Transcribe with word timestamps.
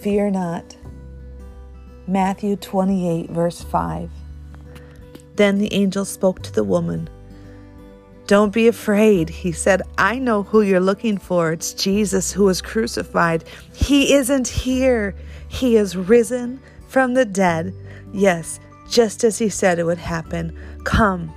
Fear 0.00 0.30
not. 0.30 0.76
Matthew 2.06 2.56
28, 2.56 3.30
verse 3.30 3.62
5. 3.62 4.10
Then 5.34 5.58
the 5.58 5.72
angel 5.72 6.04
spoke 6.04 6.42
to 6.42 6.52
the 6.52 6.64
woman. 6.64 7.08
Don't 8.28 8.52
be 8.52 8.68
afraid, 8.68 9.28
he 9.28 9.52
said. 9.52 9.82
I 9.96 10.18
know 10.18 10.42
who 10.42 10.60
you're 10.60 10.80
looking 10.80 11.18
for. 11.18 11.52
It's 11.52 11.74
Jesus 11.74 12.32
who 12.32 12.44
was 12.44 12.62
crucified. 12.62 13.44
He 13.72 14.14
isn't 14.14 14.46
here. 14.46 15.14
He 15.48 15.76
is 15.76 15.96
risen 15.96 16.60
from 16.88 17.14
the 17.14 17.24
dead. 17.24 17.74
Yes, 18.12 18.60
just 18.88 19.24
as 19.24 19.38
he 19.38 19.48
said 19.48 19.78
it 19.78 19.84
would 19.84 19.98
happen. 19.98 20.56
Come, 20.84 21.34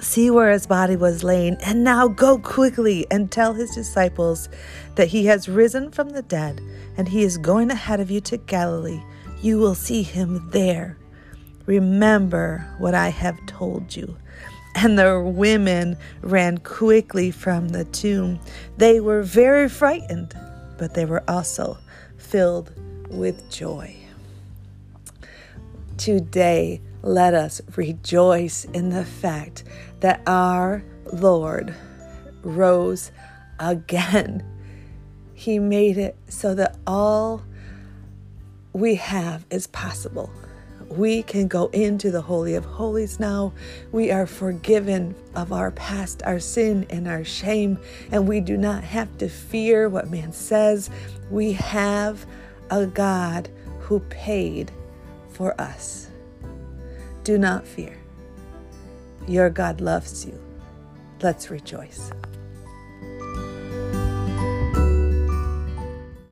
see 0.00 0.30
where 0.30 0.50
his 0.50 0.66
body 0.66 0.96
was 0.96 1.24
laying, 1.24 1.56
and 1.56 1.84
now 1.84 2.08
go 2.08 2.38
quickly 2.38 3.06
and 3.10 3.30
tell 3.30 3.54
his 3.54 3.74
disciples 3.74 4.48
that 4.94 5.08
he 5.08 5.26
has 5.26 5.48
risen 5.48 5.90
from 5.90 6.10
the 6.10 6.22
dead, 6.22 6.60
and 6.96 7.08
he 7.08 7.22
is 7.22 7.38
going 7.38 7.70
ahead 7.70 8.00
of 8.00 8.10
you 8.10 8.20
to 8.22 8.36
Galilee. 8.36 9.02
You 9.40 9.58
will 9.58 9.74
see 9.74 10.02
him 10.02 10.50
there. 10.50 10.96
Remember 11.66 12.66
what 12.78 12.94
I 12.94 13.10
have 13.10 13.38
told 13.46 13.94
you. 13.94 14.16
And 14.74 14.98
the 14.98 15.20
women 15.20 15.96
ran 16.22 16.58
quickly 16.58 17.30
from 17.30 17.68
the 17.68 17.84
tomb. 17.84 18.40
They 18.76 19.00
were 19.00 19.22
very 19.22 19.68
frightened, 19.68 20.34
but 20.78 20.94
they 20.94 21.04
were 21.04 21.24
also 21.28 21.78
filled 22.16 22.72
with 23.10 23.50
joy. 23.50 23.96
Today, 25.98 26.80
let 27.02 27.34
us 27.34 27.60
rejoice 27.74 28.64
in 28.66 28.90
the 28.90 29.04
fact 29.04 29.64
that 29.98 30.22
our 30.28 30.84
Lord 31.12 31.74
rose 32.42 33.10
again. 33.58 34.44
He 35.34 35.60
made 35.60 35.98
it 35.98 36.16
so 36.28 36.52
that 36.56 36.78
all 36.84 37.44
we 38.72 38.96
have 38.96 39.46
is 39.50 39.68
possible. 39.68 40.32
We 40.88 41.22
can 41.22 41.46
go 41.46 41.66
into 41.66 42.10
the 42.10 42.22
Holy 42.22 42.56
of 42.56 42.64
Holies 42.64 43.20
now. 43.20 43.52
We 43.92 44.10
are 44.10 44.26
forgiven 44.26 45.14
of 45.36 45.52
our 45.52 45.70
past, 45.70 46.24
our 46.24 46.40
sin, 46.40 46.86
and 46.90 47.06
our 47.06 47.22
shame, 47.22 47.78
and 48.10 48.26
we 48.26 48.40
do 48.40 48.56
not 48.56 48.82
have 48.82 49.16
to 49.18 49.28
fear 49.28 49.88
what 49.88 50.10
man 50.10 50.32
says. 50.32 50.90
We 51.30 51.52
have 51.52 52.26
a 52.68 52.86
God 52.86 53.48
who 53.78 54.00
paid 54.00 54.72
for 55.30 55.58
us. 55.60 56.08
Do 57.24 57.38
not 57.38 57.66
fear. 57.66 57.96
Your 59.26 59.50
God 59.50 59.80
loves 59.80 60.24
you. 60.24 60.38
Let's 61.20 61.50
rejoice. 61.50 62.10